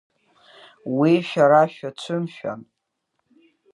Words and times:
Уи 0.97 1.13
шәара 1.27 1.63
шәацәымшәан… 1.73 2.61